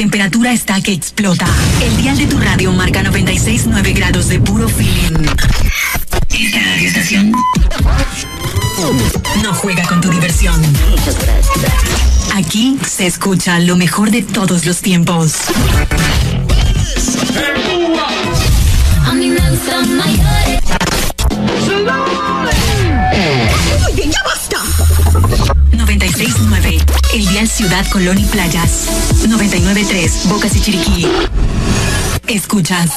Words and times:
temperatura 0.00 0.50
está 0.54 0.80
que 0.80 0.94
explota. 0.94 1.44
El 1.82 1.94
dial 1.98 2.16
de 2.16 2.24
tu 2.24 2.38
radio 2.38 2.72
marca 2.72 3.02
96.9 3.02 3.94
grados 3.94 4.28
de 4.28 4.40
puro 4.40 4.66
feeling. 4.66 5.26
Esta 6.30 6.58
radioestación 6.58 7.32
no 9.42 9.52
juega 9.52 9.82
con 9.86 10.00
tu 10.00 10.08
diversión. 10.08 10.58
Aquí 12.34 12.78
se 12.88 13.06
escucha 13.06 13.58
lo 13.58 13.76
mejor 13.76 14.10
de 14.10 14.22
todos 14.22 14.64
los 14.64 14.80
tiempos. 14.80 15.34
Ya 23.96 24.22
basta. 24.24 24.56
96.9, 25.72 26.82
el 27.14 27.26
Dial 27.28 27.48
Ciudad 27.48 27.86
Colón 27.90 28.18
y 28.18 28.24
Playas. 28.24 28.86
99.3, 29.26 30.28
Bocas 30.28 30.56
y 30.56 30.60
Chiriquí. 30.60 31.06
Escuchas. 32.26 32.90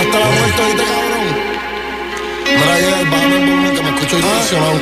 hasta 0.00 0.18
la 0.18 0.26
muerte 0.26 0.62
ahorita, 0.62 0.84
cabrón. 0.84 1.26
Mira, 2.44 2.80
ya 2.80 3.00
el 3.00 3.10
bajo 3.10 3.24
el 3.24 3.30
volumen 3.30 3.76
que 3.76 3.82
me 3.82 3.90
escucho 3.90 4.16
distorsionado. 4.16 4.80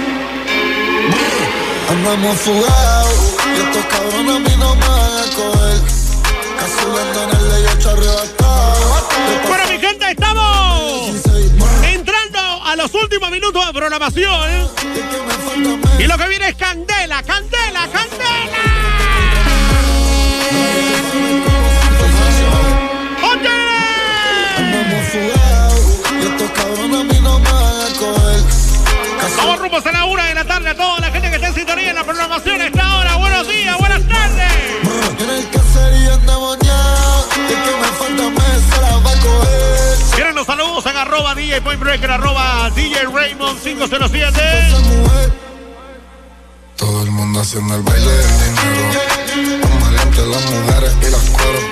Andamos 1.91 2.41
fugados 2.41 3.37
y 3.47 3.61
estos 3.61 3.85
cabrones 3.87 4.37
a 4.37 4.39
mí 4.39 4.57
no 4.59 4.75
me 4.75 4.89
van 4.89 5.19
a 5.19 5.27
coger. 5.37 5.81
Cazulando 6.59 7.23
en 7.25 7.31
el 7.37 7.49
ley 7.49 7.65
8 7.79 8.44
minutos 13.35 13.67
de 13.67 13.73
programación. 13.73 14.71
Y 15.99 16.05
lo 16.05 16.17
que 16.17 16.29
viene 16.29 16.49
es 16.49 16.55
candela, 16.55 17.21
candela, 17.23 17.89
candela. 17.93 18.59
Coger. 23.21 23.75
Vamos 29.37 29.59
rumbo 29.59 29.77
a 29.77 29.93
la 29.93 30.05
una 30.05 30.27
de 30.27 30.35
la 30.35 30.45
tarde 30.45 30.71
a 30.71 30.75
toda 30.77 31.01
la 31.01 31.11
gente 31.11 31.29
que 31.31 31.35
está 31.37 31.49
en 31.49 31.55
sintonía 31.55 31.91
en 31.91 31.97
la 31.97 32.05
programación 32.05 32.61
arroba 41.15 41.35
DJ 41.35 41.61
Point 41.61 41.81
Breaker, 41.81 42.11
arroba 42.11 42.71
DJ 42.75 43.07
Raymond 43.07 43.61
507. 43.61 44.27
Esa 44.27 44.79
mujer. 44.81 45.33
Todo 46.77 47.03
el 47.03 47.11
mundo 47.13 47.41
haciendo 47.41 47.77
el 47.77 47.83
baile 47.83 48.11
del 48.11 48.39
dinero. 48.39 49.63
Con 49.63 49.81
valientes 49.81 50.27
las 50.27 50.51
mujeres 50.51 50.93
y 51.03 51.11
las 51.11 51.31
cueros. 51.31 51.65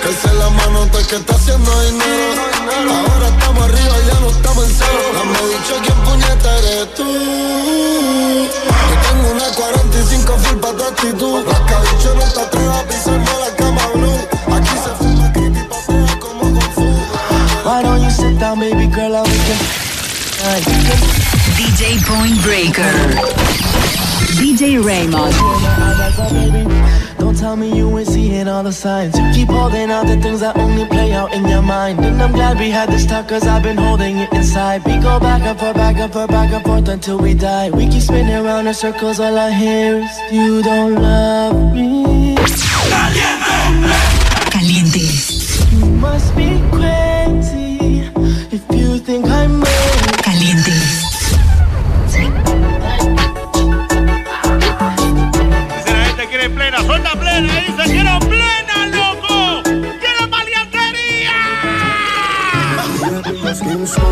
Que 0.00 0.08
alce 0.08 0.34
la 0.34 0.50
mano 0.50 0.88
que 0.92 1.16
está 1.16 1.34
haciendo 1.34 1.82
dinero. 1.82 2.42
Ahora 2.88 3.28
estamos 3.28 3.64
arriba, 3.64 3.96
ya 4.06 4.20
no 4.20 4.30
estamos 4.30 4.64
en 4.64 4.74
cero. 4.78 5.02
Dame 5.14 5.38
dicho 5.48 5.74
quién 5.82 5.98
puñeta 6.04 6.58
eres 6.58 6.94
tú. 6.94 7.04
Yo 8.90 8.96
tengo 9.08 9.30
una 9.32 9.46
45 9.56 10.38
full 10.38 10.58
pa' 10.58 10.72
tu 10.72 10.84
actitud. 10.84 11.53
Raymond. 24.84 25.34
Don't 27.18 27.36
tell 27.38 27.56
me 27.56 27.74
you 27.74 27.98
ain't 27.98 28.06
seeing 28.06 28.48
all 28.48 28.62
the 28.62 28.72
signs. 28.72 29.18
You 29.18 29.24
keep 29.32 29.48
holding 29.48 29.90
out 29.90 30.06
the 30.06 30.20
things 30.20 30.40
that 30.40 30.58
only 30.58 30.84
play 30.86 31.12
out 31.12 31.32
in 31.32 31.46
your 31.48 31.62
mind. 31.62 32.04
And 32.04 32.20
I'm 32.22 32.32
glad 32.32 32.58
we 32.58 32.68
had 32.68 32.90
this 32.90 33.06
talk, 33.06 33.28
cause 33.28 33.46
I've 33.46 33.62
been 33.62 33.78
holding 33.78 34.18
it 34.18 34.30
inside. 34.34 34.84
We 34.84 34.98
go 34.98 35.18
back 35.18 35.40
and 35.42 35.58
forth, 35.58 35.76
back 35.76 35.96
and 35.96 36.12
forth, 36.12 36.28
back 36.28 36.52
and 36.52 36.64
forth 36.64 36.88
until 36.88 37.18
we 37.18 37.32
die. 37.32 37.70
We 37.70 37.88
keep 37.88 38.02
spinning 38.02 38.34
around 38.34 38.66
in 38.66 38.74
circles, 38.74 39.20
all 39.20 39.38
I 39.38 39.50
hear 39.52 40.04
is 40.04 40.32
you 40.32 40.62
don't 40.62 40.96
love 40.96 41.72
me. 41.72 42.13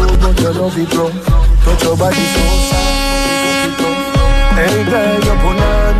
Smooth, 0.03 0.21
but 0.21 0.41
your 0.41 0.53
love 0.55 0.77
it 0.79 0.95
rough. 0.95 1.27
Touch 1.65 1.83
your 1.85 1.97
body 1.97 2.17
so 2.17 2.41
you 5.25 5.35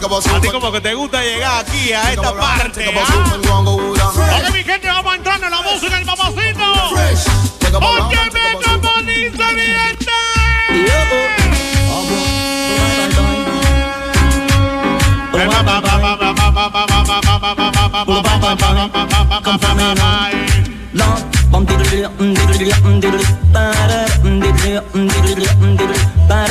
A 0.06 0.34
a 0.34 0.38
A 0.38 0.41
ti 0.41 0.50
como 0.50 0.72
que 0.72 0.81
te 0.81 0.94
gusta 0.94 1.22
llegar 1.22 1.66
aquí 1.66 1.91
a 1.91 2.12
esta 2.12 2.34
parte. 2.38 2.85
A 2.85 2.90
¿ah? 2.90 4.38
Oye, 4.38 4.52
mi 4.52 4.63
gente, 4.63 4.88
vamos 4.88 5.16
entrando 5.16 5.46
en 5.46 5.52
la 5.52 5.62
música 5.62 5.96
del 5.96 6.06
mamacito. 6.06 6.63
A 6.63 7.68
a 7.68 7.72
como 7.72 7.88
dice 7.90 8.08
mi. 8.09 8.28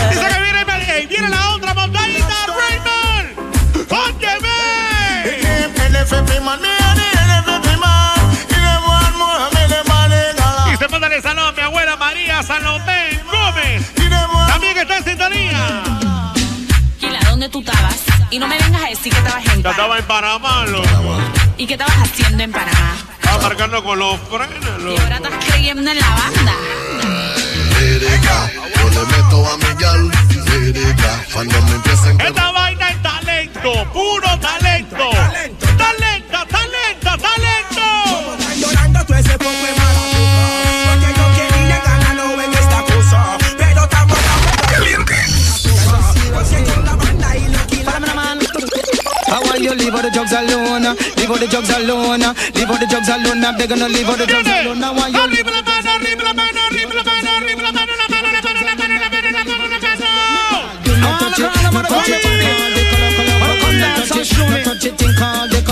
Dice 0.08 0.20
que 0.20 0.40
viene, 0.40 1.06
viene 1.08 1.28
la 1.28 1.45
Y 10.72 10.76
se 10.76 10.88
manda 10.88 11.08
el 11.08 11.22
saludo 11.22 11.48
a 11.48 11.52
mi 11.52 11.60
abuela 11.62 11.96
María 11.96 12.42
Salomé 12.44 13.20
Gómez. 13.30 13.92
También 14.46 14.74
que 14.74 14.80
está 14.82 14.98
en 14.98 15.04
sintonía. 15.04 15.82
Kila, 17.00 17.18
¿dónde 17.28 17.48
tú 17.48 17.58
estabas? 17.58 17.96
Y 18.30 18.38
no 18.38 18.46
me 18.46 18.56
vengas 18.56 18.84
a 18.84 18.88
decir 18.88 19.12
que 19.12 19.18
estabas 19.18 19.44
en 19.46 19.62
Panamá. 19.62 19.70
estaba 19.70 19.98
en 19.98 20.04
Panamá, 20.04 20.66
loco. 20.66 21.18
¿Y 21.56 21.66
qué 21.66 21.74
estabas 21.74 21.96
haciendo 21.96 22.44
en 22.44 22.52
Panamá? 22.52 22.96
Estaba 23.20 23.42
marcando 23.42 23.82
con 23.82 23.98
los 23.98 24.20
frenos, 24.20 24.82
Y 24.82 25.00
ahora 25.00 25.16
estás 25.16 25.44
creyendo 25.44 25.90
en 25.90 25.98
la 25.98 26.08
banda. 26.08 26.54
Lírica, 27.80 28.50
yo 28.76 28.90
le 28.90 29.06
meto 29.06 29.46
a 29.50 29.56
mi 29.56 29.82
gal, 29.82 30.10
lírica, 30.46 31.24
cuando 31.32 31.62
me 31.62 31.72
empiecen 31.72 32.20
Esta 32.20 32.50
vaina 32.52 32.86
I 34.96 35.02
want 35.02 35.55
you 49.66 49.74
leave 49.74 49.94
all 49.94 50.02
the 50.02 50.10
drugs 50.10 50.32
alone, 50.32 50.94
leave 51.18 51.30
all 51.30 51.38
the 51.38 51.46
drugs 51.50 51.70
alone, 51.70 52.22
leave 52.54 52.70
all 52.70 52.78
the 52.78 52.86
drugs 52.86 53.08
alone. 53.08 53.44
I'm 53.44 53.58
begging 53.58 53.78
you 53.78 53.88
leave 53.88 54.08
all 54.08 54.16
the 54.16 54.26
drugs 54.26 54.46
alone. 54.46 54.78
Want 54.78 55.12
you. 55.12 55.18
Arriba 55.18 55.50
la 55.50 55.62
mano, 55.66 55.90
arriba 55.90 56.22
la 56.22 56.32
mano, 56.32 56.60
arriba 56.70 56.94
la 56.94 57.02
mano, 57.02 57.30
arriba 57.34 57.62
la 57.66 57.72
mano, 57.74 57.92
la 57.98 58.06
mano, 58.06 58.30
la 58.30 58.46
mano, 58.46 58.62
la 58.62 58.74
mano, 58.78 58.94
la 58.94 59.10
mano, 59.10 59.34
la 59.34 59.42
mano, 59.42 59.66
la 59.66 59.82
mano. 59.82 60.06
No 61.02 61.08
touch 61.18 61.38
it, 61.38 61.50
touch 61.52 62.08
it, 62.08 62.22
touch 62.22 62.46
it, 64.06 64.38
no 64.38 64.62
touch 64.62 64.86
it, 64.86 64.94
think 64.96 65.20
all 65.20 65.48
the 65.48 65.65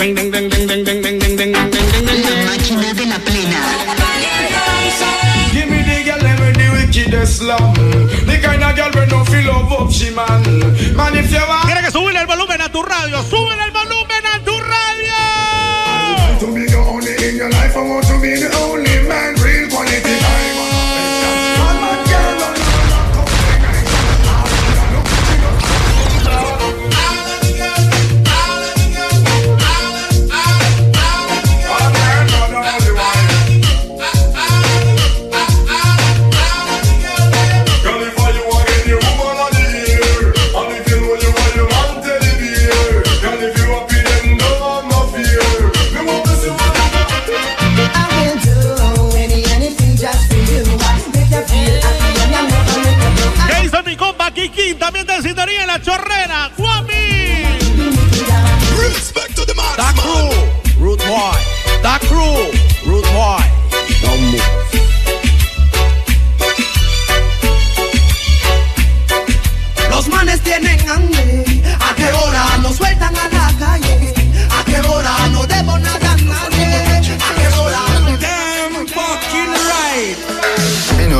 La 0.00 0.06
máquina 2.46 2.94
de 2.94 3.04
la 3.04 3.18
plena. 3.18 3.60
Give 5.52 5.66
me 5.68 5.82
the 5.82 6.02
girl 6.04 6.18
let 6.22 6.40
me 6.40 6.52
the 6.52 6.70
wickedest 6.72 7.36
slum 7.36 7.74
The 8.24 8.40
kind 8.40 8.64
of 8.64 8.74
girl 8.76 8.90
we 8.94 9.06
no 9.10 9.24
feel 9.26 9.44
love 9.52 9.70
up 9.72 9.92
she 9.92 10.10
man 10.10 10.42
Man 10.96 11.16
if 11.16 11.30
you 11.30 11.38
want 11.46 11.84
que 11.84 11.90
subirle 11.90 12.20
el 12.20 12.26
volumen 12.26 12.62
a 12.62 12.70
tu 12.70 12.82
radio. 12.82 13.22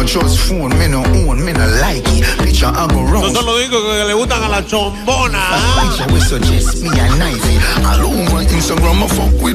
no 0.01 0.07
just 0.07 0.39
phone, 0.49 0.71
me 0.79 0.89
no 0.89 1.05
own, 1.05 1.45
me 1.45 1.53
no 1.53 1.67
like 1.81 2.03
it. 2.17 2.25
I 2.63 2.87
go 2.89 3.01
digo 3.59 3.83
que 3.83 4.05
le 4.05 4.15
gustan 4.15 4.43
a 4.43 4.49
la 4.49 4.63
chombona. 4.63 5.41
We 6.13 6.21
suggest 6.21 6.83
me 6.83 6.89
a 6.99 7.17
Instagram, 8.49 8.99
no 9.01 9.13
we 9.43 9.53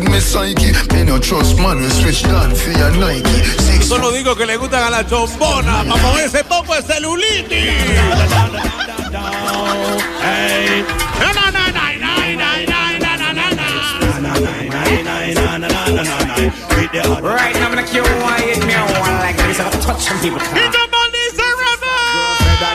Nike. 3.00 3.84
Solo 3.84 4.12
digo 4.12 4.36
que 4.36 4.46
le 4.46 4.58
gustan 4.58 4.84
a 4.84 4.90
la 4.92 5.04
chombona. 5.08 5.84
Vamos 5.84 6.20
ese 6.20 6.44
poco 6.44 6.76
de 6.76 6.82
celulitis. 6.84 7.74
No, 15.34 15.58
no, 15.58 15.68
no, 15.68 15.68
no. 15.68 16.06
Right 17.22 17.56
I'm 17.58 17.72
gonna 17.72 17.84
kill 17.86 18.04
one, 18.04 19.20
like 19.20 19.45
this. 19.86 19.90
I'll 19.90 19.94
touch 19.94 20.02
some 20.04 20.20
people. 20.22 20.40
Brother 20.40 20.88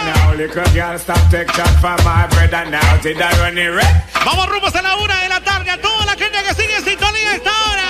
now, 0.05 0.35
little 0.35 0.65
girl 0.75 0.99
stop 0.99 1.31
take 1.31 1.49
chat 1.49 1.71
for 1.81 1.97
my 2.05 2.27
brother 2.29 2.71
now 2.71 2.97
Did 3.03 3.21
I 3.21 3.31
run 3.41 3.59
it 3.59 3.69
red? 3.69 4.05
Vamos 4.25 4.49
rumbo 4.49 4.67
a 4.67 4.83
la 4.83 4.97
una 4.97 5.21
de 5.23 5.29
la 5.29 5.41
tarde. 5.41 5.71
A 5.71 5.81
toda 5.81 6.05
la 6.07 6.13
gente 6.13 6.39
que 6.43 6.55
sigue 6.55 6.77
en 6.77 6.85
sintonía 6.85 7.31
a 7.31 7.35
esta 7.37 7.51
hora. 7.51 7.89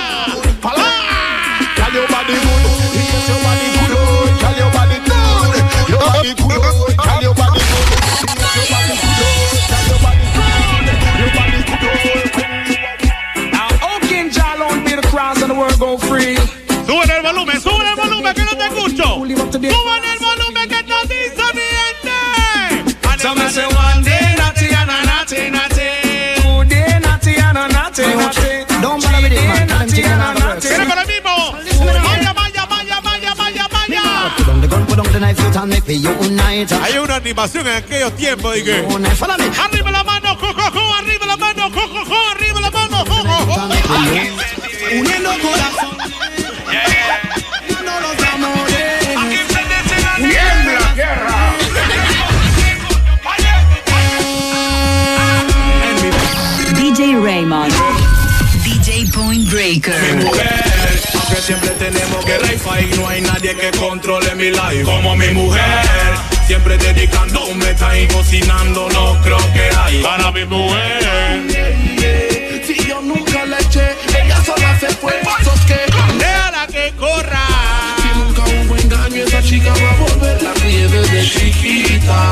Tell 1.75 1.93
your 1.93 2.07
body 2.07 2.33
good, 2.33 2.63
yes 2.95 3.27
your 3.27 3.39
body 3.43 3.67
good. 3.75 3.89
Tell 4.39 4.55
your 4.57 4.71
body 4.71 4.97
good, 5.03 5.89
your 5.89 5.99
body 5.99 6.33
good. 6.35 6.95
Tell 7.03 7.21
your 7.21 7.35
body 7.35 7.59
good, 7.59 7.89
your 8.21 8.35
body 8.41 8.63
good. 8.71 9.27
Tell 9.67 9.85
your 9.87 9.99
body 9.99 10.25
good, 10.35 10.55
your 11.19 11.31
body 11.35 11.59
good. 11.67 13.51
Now, 13.51 13.67
Oaken 13.95 14.29
Jalon 14.31 14.85
be 14.85 14.95
the 14.95 15.05
cross 15.07 15.41
and 15.41 15.51
the 15.51 15.55
world 15.55 15.77
go 15.79 15.97
free. 15.97 16.37
Suben 16.85 17.09
el 17.09 17.21
volumen, 17.23 17.59
suben 17.61 17.87
el 17.87 17.95
volumen 17.95 18.33
que 18.33 18.43
no 18.43 18.55
te 18.55 18.65
escucho 18.67 19.10
you. 19.61 19.91
Hay 36.83 36.97
una 36.97 37.15
animación 37.15 37.67
en 37.67 37.75
aquellos 37.75 38.15
tiempos, 38.15 38.55
dije. 38.55 38.85
Arriba 39.59 39.91
la 39.91 40.03
mano, 40.03 40.37
cojo, 40.37 40.93
arriba 40.95 41.25
la 41.25 41.37
mano, 41.37 41.71
cojo, 41.71 42.15
arriba 42.31 42.61
la 42.61 42.71
mano, 42.71 43.05
cojo. 43.05 43.69
Uniendo 44.91 45.29
corazón. 45.41 45.97
Yeah, 46.71 46.87
yeah. 46.87 47.30
Breaker. 59.99 60.25
mujer 60.25 61.01
Aunque 61.15 61.41
siempre 61.41 61.69
tenemos 61.71 62.25
guerra 62.25 62.53
y 62.53 62.57
fight 62.57 62.95
No 62.95 63.07
hay 63.07 63.21
nadie 63.21 63.55
que 63.55 63.71
controle 63.77 64.33
mi 64.35 64.49
life 64.51 64.83
Como 64.83 65.15
mi 65.15 65.27
mujer 65.29 65.63
Siempre 66.47 66.77
dedicándome 66.77 67.71
Está 67.71 67.97
y 67.97 68.07
cocinando 68.07 68.89
No 68.89 69.21
creo 69.21 69.37
que 69.53 69.69
hay 69.77 70.01
Para 70.01 70.31
mi 70.31 70.45
mujer 70.45 71.01
Si 72.65 72.75
yo 72.87 73.01
nunca 73.01 73.45
le 73.45 73.57
eché, 73.57 73.95
ella 74.23 74.43
sola 74.43 74.79
se 74.79 74.87
fue. 74.89 75.13
Sos 75.43 75.59
que 75.61 75.79
Déjala 76.17 76.67
que 76.67 76.93
corra. 76.97 77.45
nunca 78.15 78.43
hubo 78.43 78.75
engaño, 78.75 79.23
esa 79.23 79.41
chica 79.41 79.73
va 79.73 79.91
a 79.91 79.95
volver 79.95 80.41
la 80.43 80.53
nieve 80.65 80.99
de 81.09 81.23
chiquita. 81.27 82.31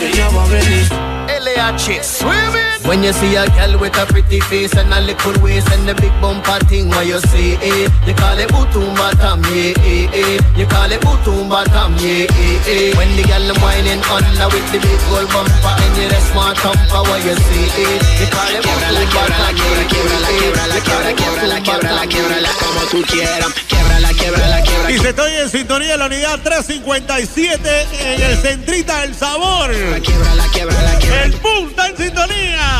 Ella 0.00 0.28
va 0.30 0.44
a 0.44 0.46
venir. 0.48 0.88
LH, 1.28 2.02
swimming. 2.02 2.69
When 2.86 3.02
you 3.02 3.12
see 3.12 3.36
a 3.36 3.46
girl 3.46 3.78
with 3.78 3.96
a 3.96 4.06
pretty 4.06 4.40
face 4.40 4.74
and 4.74 4.92
a 4.92 5.00
little 5.00 5.36
waist 5.42 5.70
and 5.70 5.86
the 5.86 5.94
big 5.94 6.12
bumper 6.20 6.58
thing, 6.66 6.88
what 6.88 7.06
you 7.06 7.20
say, 7.30 7.54
eh? 7.60 7.88
You 8.06 8.14
call 8.14 8.38
it 8.38 8.48
butumba 8.48 9.12
tam, 9.20 9.42
yeah, 9.52 9.74
eh, 9.84 10.08
eh. 10.10 10.38
You 10.56 10.66
call 10.66 10.90
it 10.90 11.00
butumba 11.00 11.64
tam, 11.70 11.94
yeah, 12.00 12.26
eh, 12.26 12.70
eh. 12.72 12.96
When 12.96 13.14
the 13.16 13.22
girl 13.28 13.52
whining 13.62 14.02
under 14.10 14.48
with 14.50 14.66
the 14.72 14.78
big 14.80 15.00
gold 15.06 15.28
bumper 15.30 15.74
and 15.76 15.96
you 15.96 16.08
the 16.08 16.20
smart 16.32 16.56
thumper, 16.58 17.02
what 17.06 17.20
you 17.22 17.36
say, 17.36 17.66
eh? 17.84 17.96
You 18.20 18.26
call 18.32 18.54
it 18.58 18.64
butumba 18.64 19.28
tam, 19.28 19.54
yeah, 19.54 19.84
eh, 19.84 20.48
eh. 20.48 20.60
como 22.58 22.80
tú 22.90 23.02
quieras. 23.10 23.52
Quiebrala, 23.68 24.10
quiebrala, 24.14 24.62
quiebrala. 24.62 24.90
Y 24.90 24.98
se 24.98 25.10
estoy 25.10 25.32
en 25.34 25.50
sintonía 25.50 25.92
de 25.92 25.96
la 25.98 26.06
unidad 26.06 26.40
357 26.42 27.86
en 28.00 28.22
el 28.22 28.36
Centrita 28.38 29.00
del 29.02 29.14
Sabor. 29.14 29.70
Quiebrala, 29.70 30.44
quiebrala, 30.52 30.98
quiebrala. 30.98 31.24
El 31.24 31.32
sintonía. 31.32 31.68
¡Está 31.70 31.88
en 31.88 31.96
sintonía. 31.96 32.79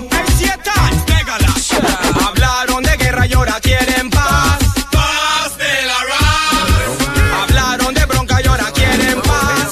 guerra 3.11 3.27
y 3.27 3.33
ahora 3.33 3.59
quieren 3.61 4.09
paz. 4.09 4.59
Paz 4.91 5.57
de 5.57 5.73
la 5.89 5.99
rap. 6.11 7.43
Hablaron 7.43 7.93
de 7.93 8.05
bronca 8.05 8.41
y 8.41 8.47
ahora 8.47 8.71
quieren 8.71 9.21
paz. 9.21 9.69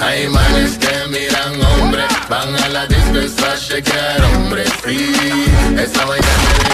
Hay 0.00 0.28
manes 0.28 0.78
que 0.78 0.94
miran 1.10 1.60
hombre, 1.60 2.04
van 2.28 2.56
a 2.56 2.68
la 2.68 2.86
disco 2.86 3.44
a 3.44 3.56
chequear 3.56 4.22
hombre 4.22 4.64
free. 4.82 5.44
Esa 5.78 6.04
vaina 6.06 6.26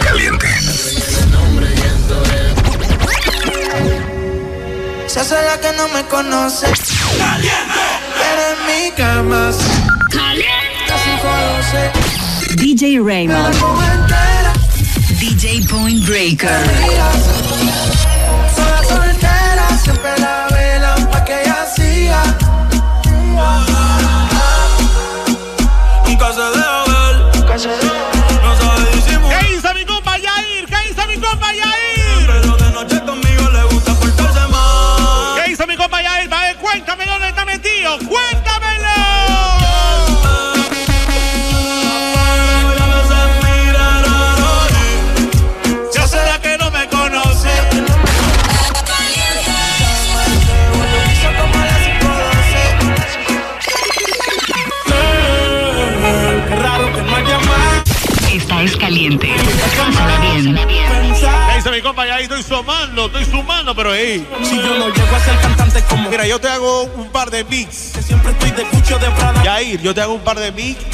caliente. 0.05 0.47
Se 5.09 5.21
hace 5.21 5.35
la 5.35 5.61
que 5.61 5.73
no 5.77 5.89
me 5.89 6.05
conoce. 6.07 6.67
Caliente. 7.19 7.83
Pero 8.21 8.43
en 8.53 8.59
mi 8.67 8.91
cama. 8.93 9.51
Caliente. 10.11 10.75
512. 10.87 12.14
DJ 12.57 13.01
Raymond. 13.01 13.55
DJ 15.19 15.67
Point 15.69 16.05
Breaker. 16.07 16.49
Sola 18.55 18.83
soltera, 18.89 19.69
siempre 19.83 20.19
la 20.19 20.47
velan 20.51 21.11
pa' 21.11 21.25
que 21.25 21.43
ella 21.43 21.67
siga. 21.75 22.23
Nunca 26.07 26.33
se 26.33 26.41
deja 26.41 26.75
¿Qué 61.65 61.71
hizo 61.71 61.77
mi 61.77 61.81
compa 61.81 62.07
Yair? 62.07 62.31
Estoy 62.31 62.43
sumando, 62.43 63.07
estoy 63.07 63.25
sumando, 63.25 63.75
pero 63.75 63.95
hey. 63.95 64.29
Si 64.43 64.55
yo 64.55 64.79
no 64.79 64.91
llego 64.91 65.17
a 65.17 65.21
ser 65.21 65.35
cantante 65.41 65.83
como 65.89 66.11
Mira, 66.11 66.27
yo 66.27 66.39
te 66.39 66.47
hago 66.47 66.83
un 66.83 67.09
par 67.09 67.31
de 67.31 67.43
mix. 67.45 67.93
que 67.95 68.03
siempre 68.03 68.33
estoy 68.33 68.51
de 68.51 68.65
cucho 68.65 68.99
de 68.99 69.11
Prada. 69.13 69.43
Yair, 69.43 69.81
yo 69.81 69.95
te 69.95 70.03
hago 70.03 70.13
un 70.13 70.21
par 70.21 70.39
de 70.39 70.53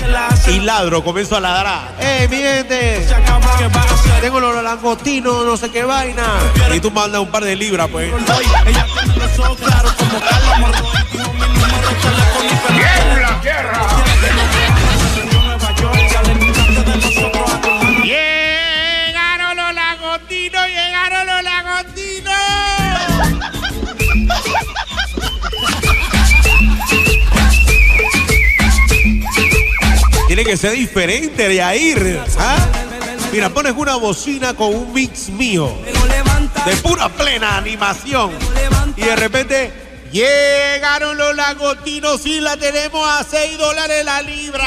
la 0.09 0.29
hace 0.29 0.53
y 0.53 0.61
ladro, 0.61 1.03
comienzo 1.03 1.37
a 1.37 1.41
ladrar. 1.41 1.97
¡Eh, 1.99 2.29
mi 2.31 2.37
gente! 2.37 3.05
se 3.05 3.13
acaba. 3.13 3.57
¿Qué 3.59 3.67
va 3.67 3.81
a 3.81 3.85
hacer? 3.85 4.21
Tengo 4.21 4.39
los 4.39 4.63
langostinos, 4.63 5.45
no 5.45 5.57
sé 5.57 5.73
qué 5.73 5.83
vaina. 5.83 6.23
Y 6.73 6.79
tú 6.79 6.93
mandas 6.93 7.21
un 7.21 7.33
par 7.33 7.43
de 7.43 7.57
libras, 7.57 7.89
pues. 7.91 8.13
Ella 8.67 8.87
tiene 8.95 9.17
los 9.17 9.39
ojos 9.41 9.59
claros 9.59 9.93
como 9.95 10.21
Carla 10.21 10.59
Morroy. 10.59 10.83
Dijo 11.11 11.33
mi 11.35 11.41
Tiene 30.41 30.53
que 30.53 30.57
ser 30.57 30.73
diferente 30.73 31.49
de 31.49 31.57
Yair. 31.57 32.19
¿ah? 32.39 32.57
Mira, 33.31 33.51
pones 33.51 33.75
una 33.77 33.97
bocina 33.97 34.55
con 34.55 34.75
un 34.75 34.91
mix 34.91 35.29
mío 35.29 35.71
de 36.65 36.77
pura 36.77 37.11
plena 37.11 37.59
animación. 37.59 38.31
Y 38.97 39.03
de 39.03 39.17
repente 39.17 39.71
llegaron 40.11 41.19
los 41.19 41.37
langostinos 41.37 42.25
y 42.25 42.41
la 42.41 42.57
tenemos 42.57 43.07
a 43.07 43.23
6 43.23 43.59
dólares 43.59 44.03
la 44.03 44.23
libra. 44.23 44.65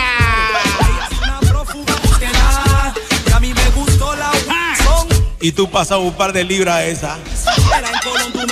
Y 5.42 5.52
tú 5.54 5.72
pasas 5.72 5.98
un 5.98 6.14
par 6.14 6.34
de 6.34 6.44
libras 6.44 6.76
a 6.76 6.86
esa. 6.86 7.18
En 7.18 8.00
Colón, 8.12 8.32
tú 8.32 8.46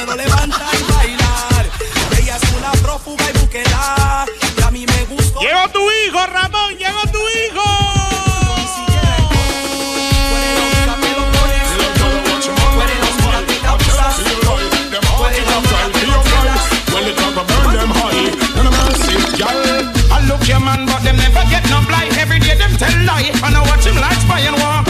tell 22.82 22.98
lie, 23.06 23.30
and 23.30 23.54
I 23.54 23.62
watch 23.70 23.86
him 23.86 23.98
like 24.02 24.18
spy 24.26 24.42
and 24.50 24.58
war. 24.58 24.82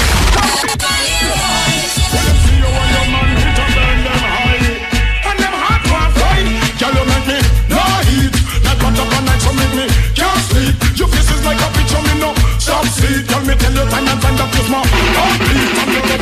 When 2.12 2.24
them 2.24 2.38
see 2.44 2.56
you 2.64 2.72
and 2.72 2.92
your 2.96 3.08
man, 3.12 3.36
it 3.36 3.60
a 3.60 3.66
burn 3.76 3.98
them 4.08 4.24
high. 4.32 5.28
And 5.28 5.38
them 5.44 5.56
heart 5.60 5.84
want 5.92 6.12
fight. 6.16 6.48
Girl, 6.80 6.96
you 6.96 7.06
make 7.12 7.28
me 7.28 7.38
no 7.68 7.84
heat. 8.08 8.36
Not 8.64 8.80
got 8.80 8.96
up 8.96 9.12
all 9.12 9.24
night, 9.28 9.42
so 9.44 9.52
make 9.60 9.76
me 9.76 9.86
can't 10.16 10.40
sleep. 10.48 10.76
Your 10.96 11.10
face 11.12 11.32
is 11.36 11.44
like 11.44 11.60
a 11.60 11.68
picture, 11.76 12.04
me 12.08 12.16
no 12.24 12.32
stop 12.64 12.88
sleep. 12.88 13.28
Tell 13.28 13.44
me, 13.44 13.54
tell 13.60 13.76
you 13.76 13.86
time 13.92 14.08
and 14.08 14.20
time 14.24 14.36
that 14.40 14.50
you 14.56 14.64
smart. 14.72 14.88
Heartbeat, 14.88 15.76
and 15.84 15.92
you 15.92 16.02
get 16.08 16.22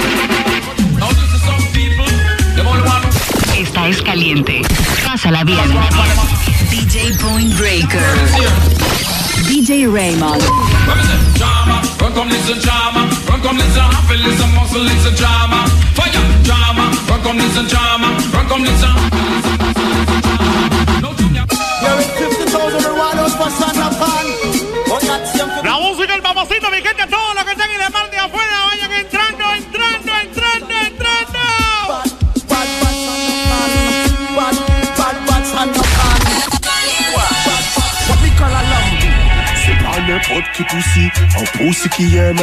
Now 0.97 1.13
this 1.13 1.29
is 1.37 1.41
some 1.45 1.65
people, 1.77 2.09
them 2.57 2.65
all 2.65 2.81
want 2.81 3.05
Esta 3.53 3.81
es 3.89 4.01
caliente. 4.01 4.65
Pásala 5.05 5.43
bien. 5.43 5.69
DJ 6.71 7.13
Point 7.21 7.53
Breaker. 7.57 9.18
DJ 9.49 9.91
Raymond. 9.91 10.43
What 10.43 10.97
is 11.01 11.09
it? 11.09 11.37
Drama, 11.39 11.81
run 11.99 12.13
come 12.13 12.29
listen 12.29 12.59
drama, 12.59 13.09
run 13.27 13.41
come 13.41 13.57
listen 13.57 13.81
happy, 13.81 14.17
listen 14.17 14.53
muscle, 14.53 14.79
listen 14.79 15.15
drama. 15.15 15.65
Fire, 15.97 16.21
drama, 16.43 16.93
run 17.09 17.19
come 17.23 17.37
listen 17.37 17.65
drama, 17.65 18.13
run 18.31 18.45
come 18.47 18.61
listen. 18.61 18.93
No 21.01 21.13
junior. 21.15 21.45
50,000 21.49 22.93
Rwanos 22.93 23.33
for 23.35 23.49
Santa 23.49 23.89
Pan. 23.97 24.48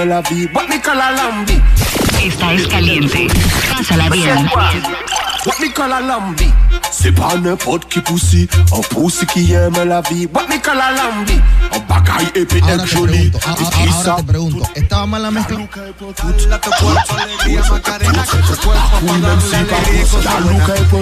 La. 0.04 0.20
What 0.52 0.68
we 0.68 0.78
call 0.80 1.00
a 1.00 1.12
lambi? 1.12 1.61
Esta 2.23 2.52
es 2.54 2.66
caliente. 2.66 3.28
Pásala 3.76 4.08
bien. 4.11 4.49
What 5.44 5.61
call 5.73 5.92
a 5.92 6.00
lambi? 6.00 6.52
C'est 6.90 7.12
pas 7.12 7.37
n'importe 7.37 7.87
qui 7.88 8.00
poussi, 8.00 8.49
un 8.73 8.80
poussi 8.80 9.26
qui 9.26 9.52
aime 9.52 9.85
la 9.85 10.00
vie. 10.00 10.26
What 10.32 10.49
we 10.49 10.58
call 10.61 10.80
a 10.80 10.90
lambi? 10.92 11.40
Un 11.73 11.78
bagaille 11.80 12.30
épais 12.35 12.61
Ahora 12.62 12.75
et 12.75 12.78
te 12.78 12.87
joli. 12.87 13.30
pregunto, 13.30 13.38
a- 13.46 13.50
a- 13.50 13.54
Et 13.54 13.88
ahora 13.88 14.02
ça, 14.04 14.16
te 14.16 14.23
pregunto, 14.25 14.66
¿estaba 14.75 15.06
mal 15.06 15.23
la 15.23 15.30
mezcla? 15.30 15.56
Dale 15.56 15.68
a 16.54 16.58
tu 16.61 16.70
cuerpo. 16.70 17.14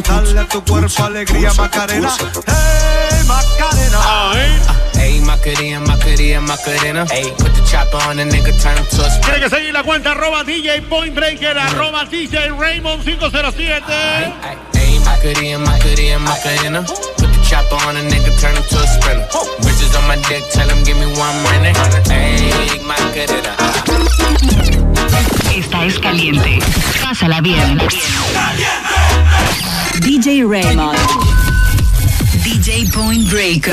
Dale 0.06 0.40
a 0.40 0.44
tu 0.46 0.60
alegría, 1.04 1.52
Macarena. 1.54 2.08
Hey, 2.46 3.13
Macarena. 3.26 4.00
Hey, 4.94 5.20
Macarena, 5.20 5.80
Macarena, 5.80 6.40
Macarena. 6.40 7.06
Hey, 7.10 7.32
put 7.38 7.52
the 7.54 7.62
chopper 7.66 7.96
on 8.08 8.16
the 8.16 8.24
nigga, 8.24 8.52
turn 8.62 8.76
him 8.76 8.84
to 8.86 9.04
a 9.04 9.08
Tiene 9.20 9.40
que 9.40 9.50
seguir 9.50 9.72
la 9.72 9.82
cuenta 9.82 10.12
arroba 10.12 10.44
DJ 10.44 10.82
Point 10.88 11.14
Breaker, 11.14 11.56
arroba 11.56 12.04
DJ 12.06 12.50
Raymond 12.58 13.02
507. 13.02 13.82
Hey, 14.72 14.98
Macarena, 15.04 15.58
Macarena, 15.58 16.18
Macarena. 16.18 16.82
Put 16.82 17.28
the 17.32 17.40
chopper 17.44 17.76
on 17.86 17.96
a 17.96 18.00
nigga, 18.00 18.32
turn 18.40 18.56
him 18.56 18.62
to 18.62 18.78
a 18.78 18.86
sprinter. 18.86 19.26
Bridges 19.62 19.94
on 19.96 20.06
my 20.06 20.16
dick, 20.28 20.44
tell 20.52 20.68
him 20.68 20.82
give 20.84 20.96
me 20.98 21.06
one 21.18 21.36
minute. 21.44 21.76
Hey, 22.08 22.80
Macarena. 22.84 23.56
Esta 25.54 25.84
es 25.86 25.98
caliente. 25.98 26.58
Pásala 27.02 27.40
bien. 27.40 27.78
DJ 30.00 30.44
Raymond. 30.44 31.33
DJ 32.74 32.90
Point 32.92 33.30
Breaker. 33.30 33.72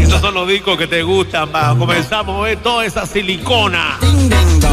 Esos 0.00 0.20
son 0.22 0.34
los 0.34 0.48
discos 0.48 0.78
que 0.78 0.86
te 0.86 1.02
gustan, 1.02 1.50
pa. 1.50 1.74
Comenzamos 1.78 2.40
a 2.40 2.44
ver 2.44 2.56
toda 2.62 2.86
esa 2.86 3.04
silicona. 3.04 3.98
Ding 4.00 4.30
ding 4.30 4.60
dong. 4.60 4.72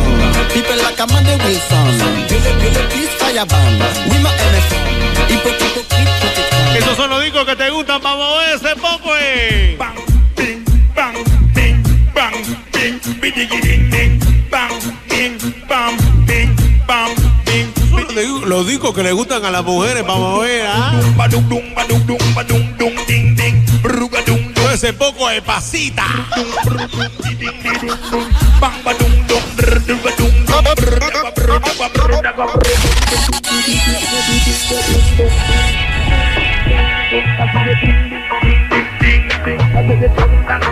People 0.53 0.77
like 0.77 1.01
Amanda 1.01 1.35
Wilson. 1.43 1.87
Billy 2.29 2.53
Billy 2.61 2.87
please 2.89 3.09
fire 3.17 3.45
band. 3.45 3.81
We 4.09 4.19
my 4.19 4.29
elephant. 4.29 4.93
Esos 6.77 6.95
son 6.95 7.09
los 7.09 7.21
discos 7.21 7.45
que 7.45 7.55
te 7.57 7.69
gustan 7.69 8.01
para 8.01 8.15
mover 8.15 8.55
ese 8.55 8.75
poco, 8.77 9.13
eh. 9.19 9.77
Los 18.63 18.71
discos 18.71 18.95
que 18.95 19.03
le 19.03 19.11
gustan 19.11 19.43
a 19.43 19.51
las 19.51 19.61
mujeres 19.61 20.05
¿ah? 20.65 20.93
Ding, 23.05 23.35
ding, 23.35 23.65
brugadum, 23.81 24.37
dum, 24.37 24.53
Todo 24.53 24.71
ese 24.71 24.93
poco 24.93 25.27
de 25.27 25.41
pasita. 25.41 26.05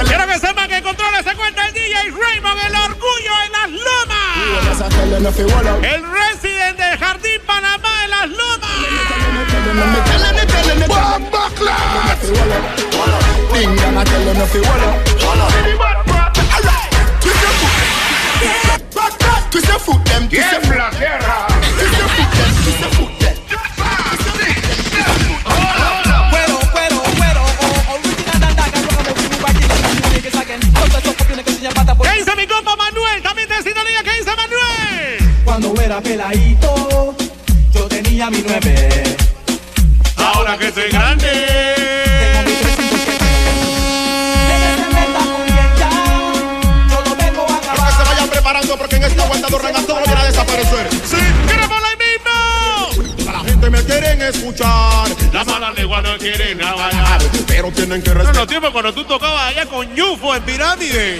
Quiero 0.07 0.27
que 0.27 0.39
sepan 0.39 0.67
que 0.69 0.77
en 0.77 0.83
controles 0.83 1.25
se 1.25 1.35
cuenta 1.35 1.67
el 1.67 1.73
DJ 1.73 1.93
Raymond, 2.11 2.59
el 2.67 2.75
orgullo 2.75 3.31
en 3.45 3.51
las 3.51 3.69
lomas. 3.69 4.37
El 5.83 6.03
resident 6.11 6.77
del 6.77 6.97
Jardín 6.97 7.41
Panamá 7.45 8.03
en 8.05 8.09
las 8.09 8.29
lomas. 8.29 8.69
Twist 19.51 19.67
your 19.67 19.79
foot, 19.79 20.05
them, 20.05 20.29
twist 20.29 20.47
your 20.49 20.59
foot. 20.59 20.59
Twist 20.61 20.61
your 20.61 20.61
foot, 20.61 21.48
era 35.99 36.01
peladito, 36.01 37.15
yo 37.73 37.85
tenía 37.87 38.29
mi 38.29 38.43
nueve. 38.47 39.03
Ahora 40.17 40.57
que 40.57 40.71
soy 40.71 40.89
grande. 40.89 41.27
Tengo 41.27 42.43
mi 42.45 42.55
307. 42.55 43.25
Debe 44.47 44.75
ser 44.75 44.93
meta 44.93 45.19
con 45.19 45.45
bien 45.45 45.71
ya, 45.77 45.89
yo 46.89 47.01
lo 47.09 47.15
vengo 47.15 47.43
a 47.43 47.59
Que 47.59 47.69
acabar. 47.69 47.91
se 47.97 48.03
vayan 48.09 48.29
preparando 48.29 48.77
porque 48.77 48.95
en 48.95 49.03
este 49.03 49.21
aguantador 49.21 49.61
reggaetón 49.63 49.97
no 49.99 50.05
viene 50.05 50.21
a 50.21 50.25
desaparecer. 50.25 50.89
Sí, 51.09 51.17
queremos 51.47 51.79
la 51.81 51.95
misma. 52.05 53.31
La 53.33 53.39
gente 53.49 53.69
me 53.69 53.83
quieren 53.83 54.21
escuchar. 54.21 55.07
Las 55.33 55.45
malas 55.47 55.75
lenguas 55.75 56.03
no 56.03 56.17
quieren 56.17 56.57
nada. 56.57 56.89
Pero 57.47 57.71
tienen 57.71 58.01
que 58.01 58.09
En 58.11 58.15
respetar. 58.17 58.35
los 58.41 58.47
tiempos 58.47 58.71
cuando 58.71 58.93
tú 58.93 59.03
tocabas 59.03 59.51
allá 59.51 59.65
con 59.65 59.93
Yufo 59.95 60.35
en 60.35 60.43
Pirámide. 60.43 61.19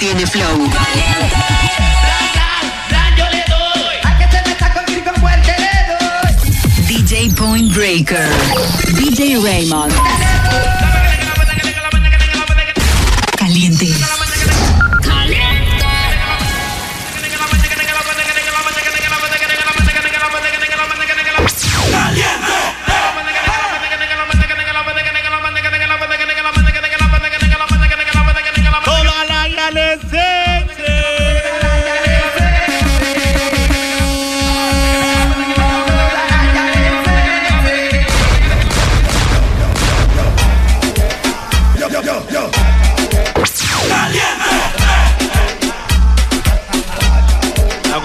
tiene 0.00 0.26
flow. 0.26 0.66
DJ 6.88 7.28
Point 7.36 7.70
Breaker. 7.74 8.26
DJ 8.94 9.36
Raymond. 9.44 10.09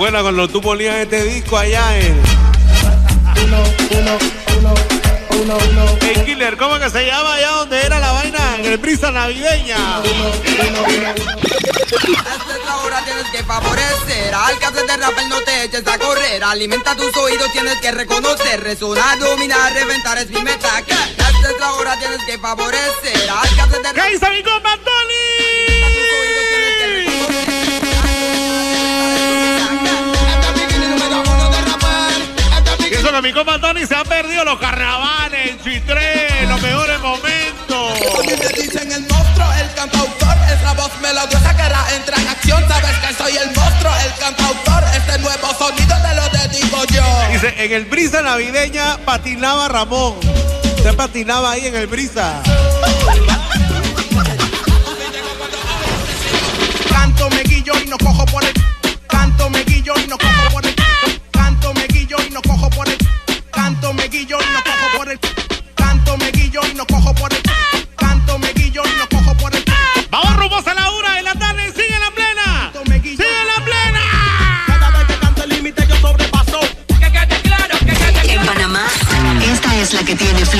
Acuerdas 0.06 0.22
cuando 0.22 0.48
tú 0.48 0.62
ponías 0.62 0.96
este 0.98 1.24
disco 1.24 1.58
allá 1.58 1.98
en. 1.98 2.22
Hey 6.02 6.22
Killer, 6.26 6.58
¿cómo 6.58 6.78
que 6.78 6.92
se 6.92 7.08
llama 7.08 7.34
allá 7.34 7.50
donde 7.50 7.82
era 7.82 8.00
la 8.00 8.12
vaina? 8.12 8.38
En 8.60 8.66
el 8.66 8.78
brisa 8.78 9.10
navideña. 9.10 9.78
La 12.92 13.02
tienes 13.04 13.26
que 13.30 13.44
favorecer 13.44 14.34
Al 14.34 14.58
que 14.58 14.72
de 14.72 14.98
rapper 14.98 15.28
no 15.28 15.42
te 15.42 15.64
eches 15.64 15.86
a 15.86 15.98
correr 15.98 16.42
Alimenta 16.44 16.96
tus 16.96 17.14
oídos, 17.18 17.52
tienes 17.52 17.78
que 17.82 17.92
reconocer 17.92 18.62
Resonar, 18.62 19.20
dominar, 19.20 19.74
reventar 19.74 20.18
es 20.20 20.30
mi 20.30 20.42
meta 20.42 20.80
Esta 20.80 21.52
es 21.52 21.60
la 21.60 21.74
hora, 21.74 22.00
tienes 22.00 22.22
que 22.26 22.38
favorecer 22.38 23.30
Al 23.30 23.50
que 23.50 23.80
de 23.80 23.94
¿Qué 23.94 24.12
dice 24.12 24.30
mi 24.30 24.44
compa 24.44 24.76
Y 24.76 25.25
que 33.16 33.22
mi 33.22 33.34
compa 33.34 33.58
Tony 33.60 33.86
se 33.86 33.96
ha 33.96 34.04
perdido 34.04 34.44
los 34.44 34.60
carnavales, 34.60 35.56
chitré, 35.64 36.46
los 36.50 36.62
mejores 36.62 37.00
momentos. 37.00 38.00
Te 38.26 38.62
dicen 38.62 38.92
el 38.92 39.08
monstruo, 39.08 39.54
el 39.54 39.74
cantautor 39.74 40.36
Es 40.52 40.62
la 40.64 40.74
voz 40.74 40.92
melodiosa 41.02 41.56
que 41.56 41.70
la 41.70 41.86
entra 41.96 42.18
en 42.18 42.28
acción 42.28 42.64
Sabes 42.68 42.98
que 42.98 43.14
soy 43.14 43.38
el 43.38 43.56
monstruo, 43.56 43.92
el 44.04 44.14
cantautor 44.20 44.84
Este 44.96 45.20
nuevo 45.20 45.48
sonido 45.58 45.96
te 46.02 46.16
lo 46.16 46.30
dedico 46.30 46.84
yo 46.94 47.32
Dice, 47.32 47.54
en 47.58 47.72
el 47.72 47.86
brisa 47.86 48.22
navideña 48.22 48.98
patinaba 49.06 49.68
Ramón. 49.70 50.16
Se 50.84 50.94
patinaba 50.94 51.52
ahí 51.52 51.68
en 51.68 51.76
el 51.76 51.88
brisa. 51.88 52.42
Canto 56.90 57.30
me 57.30 57.44
guillo 57.44 57.74
y 57.84 57.88
no 57.88 57.98
cojo 57.98 58.26
por 58.26 58.44
el 58.44 58.54
Canto 59.08 59.50
me 59.50 59.64
guillo 59.64 59.94
y 60.04 60.08
no 60.08 60.18
cojo 60.18 60.45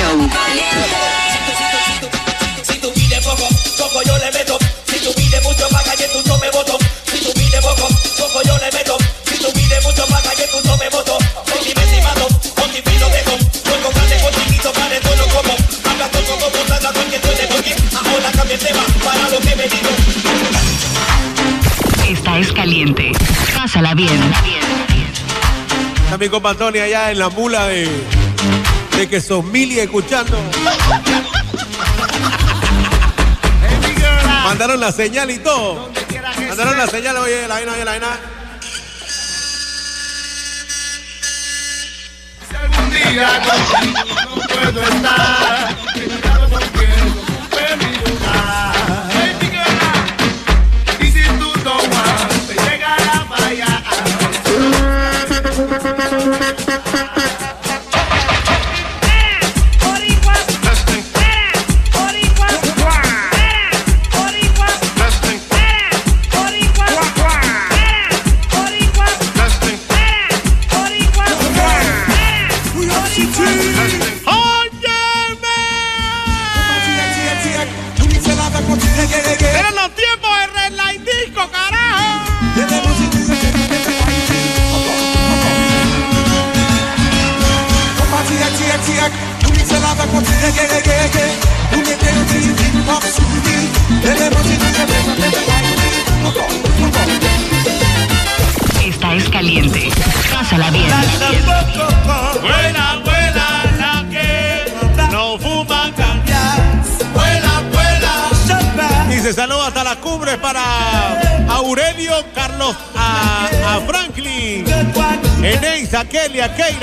flow. 0.06 0.30
Si 2.62 2.78
tú 2.78 2.92
pides 2.92 3.24
poco, 3.24 3.48
poco 3.78 4.02
yo 4.02 4.18
le 4.18 4.30
meto. 4.32 4.58
Si 4.86 4.98
tú 5.00 5.12
pides 5.14 5.42
mucho 5.42 5.68
para 5.68 5.84
calle, 5.84 6.08
tú 6.12 6.22
no 6.26 6.38
me 6.38 6.50
voto. 6.50 6.78
Si 7.10 7.18
tú 7.18 7.32
pides 7.32 7.60
poco, 7.60 7.88
poco 8.18 8.42
yo 8.44 8.58
le 8.58 8.70
meto. 8.72 8.96
Si 9.24 9.38
tú 9.38 9.52
pides 9.52 9.84
mucho 9.84 10.06
para 10.06 10.22
calle, 10.22 10.46
tú 10.50 10.68
no 10.68 10.76
me 10.76 10.88
voto. 10.90 11.18
Me 11.46 11.86
si 11.86 12.00
mato, 12.02 12.28
con 12.54 12.72
dejo. 12.72 13.36
Voy 13.64 13.78
con 13.82 13.92
grande, 13.92 14.16
con 14.22 14.32
chiquito, 14.34 14.72
para 14.72 15.00
todo 15.00 15.16
lo 15.16 15.26
como. 15.28 15.56
Habla 15.90 16.08
todo 16.08 16.38
como 16.38 16.64
trata 16.66 16.92
porque 16.92 17.18
tú 17.18 17.28
eres 17.30 17.50
oye. 17.50 17.76
Ahora 17.96 18.30
cambia 18.32 18.54
el 18.54 18.60
tema 18.60 18.84
para 19.04 19.28
lo 19.30 19.38
que 19.40 19.56
me 19.56 19.68
digo. 19.68 19.90
Esta 22.08 22.38
es 22.38 22.52
caliente. 22.52 23.12
Pásala 23.54 23.94
bien. 23.94 24.20
Está 26.04 26.18
mi 26.18 26.28
compa 26.28 26.54
Tony 26.54 26.78
allá 26.78 27.10
en 27.10 27.18
la 27.18 27.28
mula 27.30 27.66
de, 27.66 27.90
de 28.96 29.08
que 29.08 29.20
son 29.20 29.50
mili 29.52 29.78
escuchando. 29.78 30.38
Mandaron 34.44 34.80
la 34.80 34.90
señal 34.90 35.30
y 35.30 35.38
todo. 35.38 35.90
Mandaron 36.48 36.78
la 36.78 36.86
señal, 36.86 37.16
oye, 37.18 37.46
la 37.46 37.54
vaina, 37.54 37.72
oye, 37.72 37.84
la 37.84 37.90
vaina. 37.90 38.06
algún 42.58 42.90
día 42.90 43.42
no 44.24 44.42
puedo 44.48 44.82
estar. 44.82 45.76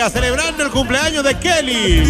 Celebrando 0.10 0.64
el 0.64 0.70
cumpleaños 0.70 1.24
de 1.24 1.34
Kelly. 1.40 2.03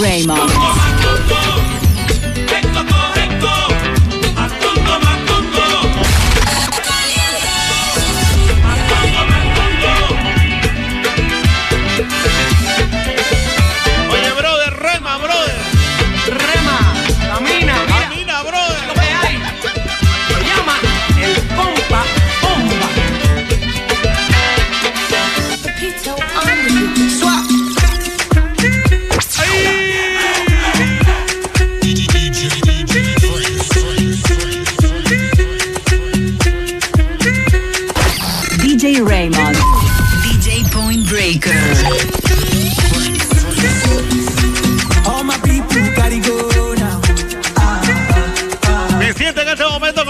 Raymond. 0.00 0.57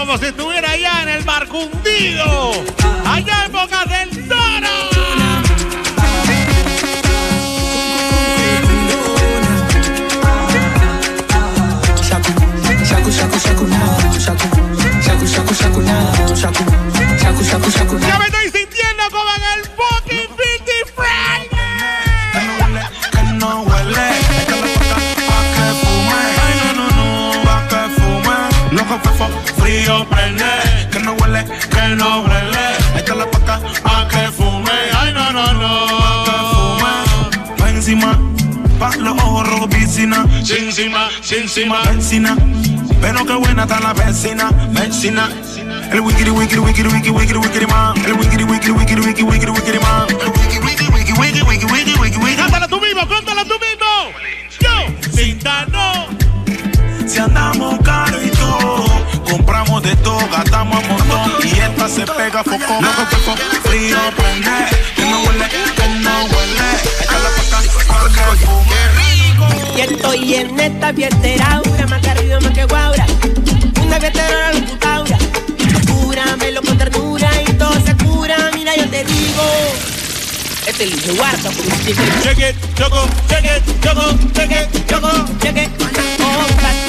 Como 0.09 0.17
si 0.17 0.25
estuviera 0.25 0.71
allá 0.71 1.03
en 1.03 1.09
el 1.09 1.23
Marcundillo. 1.23 2.51
Allá 3.05 3.45
en 3.45 3.51
Bocas 3.51 3.78
frío, 29.89 30.05
prende. 30.09 30.45
Que 30.91 30.99
no 30.99 31.13
huele, 31.13 31.45
que 31.45 31.95
no 31.95 32.21
huele. 32.21 32.65
Esta 32.95 33.15
la 33.15 33.25
paca 33.25 33.59
pa' 33.83 34.07
que 34.07 34.31
fume. 34.31 34.71
Ay, 34.99 35.13
no, 35.13 35.31
no, 35.31 35.53
no, 35.53 35.87
pa' 35.97 36.23
que 36.25 36.35
fume. 36.51 37.57
Pa' 37.57 37.69
encima, 37.69 38.19
pa' 38.79 38.95
los 38.97 39.17
ojos 39.17 39.49
rojos, 39.49 39.67
piscina. 39.67 40.25
Sin 40.43 40.65
encima, 40.65 41.09
sin 41.21 41.43
encima, 41.43 41.81
vecina. 41.83 42.35
Pero 43.01 43.25
qué 43.25 43.33
buena 43.33 43.63
está 43.63 43.79
la 43.79 43.93
vecina, 43.93 44.49
vecina. 44.69 45.29
El 45.91 46.01
wikiri, 46.01 46.29
wikiri, 46.29 46.59
wikiri, 46.59 46.89
wikiri, 46.89 47.11
wikiri, 47.11 47.39
wikiri, 47.39 47.67
man. 47.67 47.97
El 48.05 48.13
wikiri, 48.13 48.43
wikiri, 48.43 48.73
wikiri, 48.73 49.01
wikiri, 49.01 49.25
wikiri, 49.25 49.51
wikiri, 49.51 49.79
man. 49.79 50.07
pega 62.15 62.43
foco. 62.43 62.81
Loco, 62.81 63.03
poco 63.11 63.37
frío, 63.67 63.97
prende. 64.15 64.57
Que 64.95 65.05
no 65.05 65.21
huele, 65.23 65.47
que 65.75 65.87
no 66.03 66.25
huele. 66.25 66.69
Échale 67.01 67.29
pa' 67.35 67.43
acá, 67.43 67.57
pa' 67.87 68.35
que 68.37 68.45
fume. 68.45 68.79
Y 69.75 69.81
estoy 69.81 70.35
en 70.35 70.59
esta 70.59 70.93
fiestera, 70.93 71.61
una 71.65 71.87
más 71.87 72.07
arriba, 72.07 72.39
más 72.39 72.51
que 72.51 72.65
guaura. 72.65 73.05
Una 73.81 73.99
fiestera, 73.99 74.51
la 74.51 74.59
locutaura. 74.59 75.17
Cúramelo 75.87 76.61
con 76.61 76.77
ternura 76.77 77.29
y 77.41 77.53
todo 77.53 77.73
se 77.85 77.95
cura, 77.97 78.37
mira 78.53 78.75
yo 78.75 78.89
te 78.89 79.03
digo. 79.05 79.43
Este 80.67 80.85
lindo 80.85 81.15
guarda 81.15 81.49
por 81.49 81.65
un 81.65 81.85
chicle. 81.85 82.05
Check 82.23 82.39
it, 82.39 82.75
choco, 82.75 83.07
check 83.27 83.45
it, 83.45 83.83
choco, 83.83 84.17
check 84.33 84.51
it, 84.51 84.87
choco, 84.87 85.25
check 85.41 85.57
it. 85.57 85.69
Oh, 86.21 86.88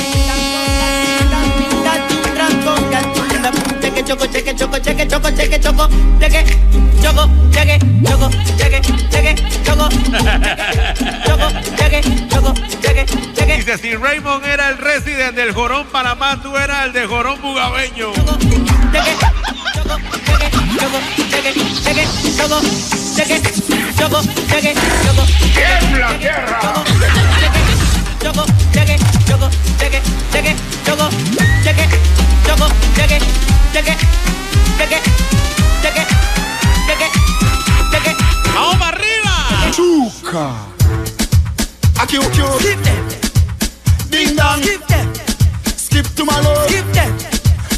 cheque, 4.00 4.04
choco, 4.04 4.26
cheque, 4.26 4.56
choco, 4.56 4.78
cheque, 4.78 5.06
choco, 5.06 5.30
cheque, 5.30 5.60
choco, 5.60 5.88
cheque, 6.18 6.44
choco, 7.02 7.28
cheque, 7.52 7.78
choco, 8.04 8.30
cheque, 8.56 8.80
cheque, 9.10 9.34
choco, 9.64 9.88
choco, 11.26 11.48
cheque, 11.76 12.00
choco, 12.28 12.54
cheque, 12.80 13.06
cheque. 13.34 13.56
Dice, 13.56 13.78
si 13.78 13.94
Raymond 13.96 14.44
era 14.44 14.68
el 14.70 14.78
resident 14.78 15.34
del 15.34 15.52
Jorón 15.52 15.86
Panamá, 15.92 16.40
tú 16.42 16.56
eras 16.56 16.86
el 16.86 16.92
de 16.92 17.06
Jorón 17.06 17.40
Bugabeño. 17.42 18.12
cheque, 18.12 19.16
choco, 19.74 19.96
cheque, 20.24 20.50
choco, 20.78 20.98
cheque, 21.30 21.52
cheque, 21.82 22.06
choco, 22.36 22.60
cheque, 23.16 23.42
choco, 23.98 24.22
cheque, 24.48 24.74
choco. 25.04 25.22
¡Tiembla 25.54 26.18
tierra! 26.18 27.39
Choco, 28.32 28.46
cheque, 28.72 28.96
choco, 29.26 29.50
cheque, 29.76 30.00
cheque, 30.32 30.54
choco, 30.86 31.08
cheque, 31.64 31.88
choco, 32.46 32.68
cheque, 32.94 33.18
cheque, 33.72 33.96
cheque, 34.78 35.00
cheque, 35.82 36.06
cheque, 36.86 37.10
cheque. 37.90 38.16
¡Vamos 38.54 38.76
para 38.76 38.96
arriba! 38.96 39.72
Chuca. 39.72 40.52
Aquí, 42.00 42.18
aquí. 42.18 42.40
Skip 42.60 42.82
them, 42.84 43.08
Ding 44.10 44.36
dong. 44.36 44.62
skip 44.62 44.86
them, 44.86 45.12
Skip 45.76 46.06
to 46.14 46.24
my 46.24 46.40
love. 46.40 46.68
skip 46.68 46.86
them. 46.92 47.18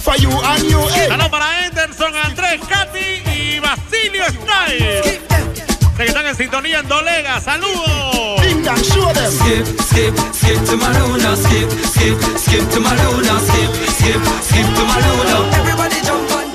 For 0.05 0.17
you 0.19 0.29
and 0.33 0.65
you. 0.65 0.81
Hey. 0.93 1.09
Saludos 1.09 1.31
para 1.31 1.65
Anderson, 1.65 2.13
Andrés, 2.15 2.61
Katy 2.69 3.23
y 3.25 3.59
Basilio 3.59 4.25
Style. 4.27 5.01
Skip 5.03 5.29
them. 5.29 5.97
Que 5.97 6.05
están 6.05 6.27
en 6.27 6.37
sintonía 6.37 6.81
en 6.81 6.89
Dolega. 6.89 7.41
¡Saludos! 7.41 8.42
Dong, 8.63 8.83
show 8.83 9.13
them. 9.13 9.31
Skip, 9.31 9.67
skip, 9.91 10.15
skip 10.33 10.59
to 10.67 10.77
my 10.77 10.91
luna, 10.99 11.37
skip, 11.37 11.69
skip, 11.93 12.17
skip 12.39 12.65
to 12.71 12.81
my 12.81 12.95
luna, 12.95 13.35
skip, 13.41 13.71
skip, 13.99 14.21
skip 14.49 14.67
to 14.77 14.83
my 14.87 14.99
luna. 15.07 15.37
Everybody 15.59 15.97
jump 16.07 16.31
on. 16.31 16.47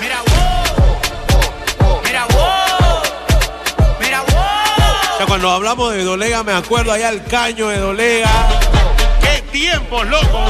Mira, 0.00 0.20
wow. 0.30 2.00
Mira, 2.04 2.24
wow. 2.34 3.02
Mira, 4.00 4.20
wow. 4.22 5.14
O 5.14 5.16
sea, 5.18 5.26
cuando 5.26 5.50
hablamos 5.50 5.92
de 5.92 6.04
Dolega, 6.04 6.42
me 6.44 6.52
acuerdo 6.52 6.92
allá 6.92 7.08
el 7.10 7.24
caño 7.24 7.68
de 7.68 7.78
Dolega. 7.78 8.30
¡Qué 9.20 9.42
tiempos, 9.50 10.06
loco! 10.06 10.44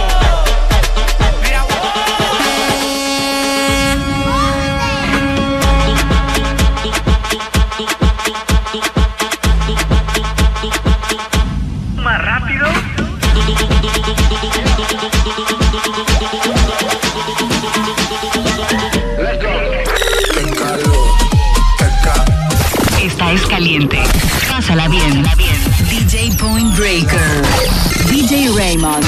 Raymond. 28.74 29.04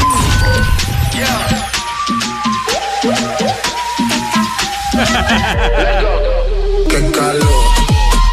qué 6.88 7.11
calor, 7.12 7.48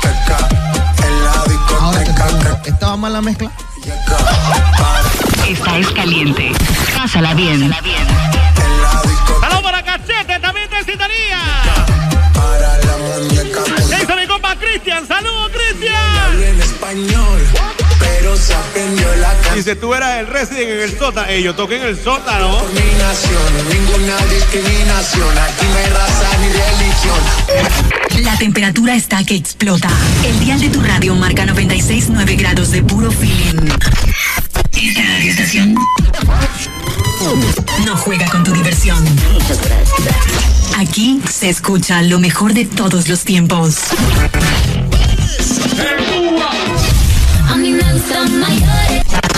qué 0.01 0.09
ca- 0.27 0.47
En 1.07 1.23
la 1.25 1.43
discoteca 1.43 2.61
que 2.61 2.69
¿Estaba 2.69 2.97
mal 2.97 3.13
la 3.13 3.21
mezcla? 3.21 3.51
Esta 5.47 5.77
es 5.77 5.87
caliente. 5.91 6.51
Pásala 6.95 7.33
bien. 7.33 7.63
en 7.63 7.69
la 7.69 7.81
Dice, 19.63 19.77
tú 19.77 19.93
eras 19.93 20.19
el 20.19 20.27
resident 20.27 20.71
en 20.71 20.79
el 20.81 20.99
sótano. 20.99 21.25
Ey, 21.25 21.41
yo 21.41 21.55
toqué 21.55 21.77
en 21.77 21.83
el 21.83 21.97
sótano. 21.97 22.57
combinación. 22.57 23.41
Ninguna 23.71 24.17
discriminación. 24.25 25.37
Aquí 25.37 25.65
no 25.69 25.77
hay 25.77 25.85
raza 25.85 26.37
ni 26.41 26.49
religión. 26.49 28.25
La 28.25 28.37
temperatura 28.37 28.93
está 28.93 29.23
que 29.23 29.35
explota. 29.35 29.87
El 30.25 30.37
dial 30.41 30.59
de 30.59 30.67
tu 30.67 30.81
radio 30.81 31.15
marca 31.15 31.45
96.9 31.45 32.37
grados 32.37 32.71
de 32.71 32.83
puro 32.83 33.09
feeling. 33.09 33.69
Esta 34.73 35.01
radioestación 35.01 35.75
no 37.85 37.95
juega 37.95 38.29
con 38.29 38.43
tu 38.43 38.51
diversión. 38.51 39.01
Aquí 40.77 41.21
se 41.31 41.47
escucha 41.47 42.01
lo 42.01 42.19
mejor 42.19 42.53
de 42.53 42.65
todos 42.65 43.07
los 43.07 43.23
tiempos. 43.23 43.77
A 47.47 47.55
mí 47.55 47.71
me 47.71 47.93
gustan 47.93 48.39
mayores. 48.41 49.32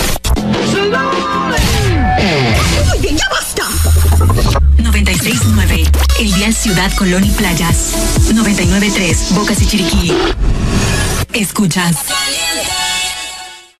96.9, 5.26 6.20
el 6.20 6.32
dial 6.34 6.54
Ciudad 6.54 6.92
Colón 6.94 7.24
y 7.24 7.30
Playas. 7.30 7.94
99.3, 8.32 9.34
Bocas 9.34 9.60
y 9.60 9.66
Chiriquí. 9.66 10.12
Escuchas 11.32 11.96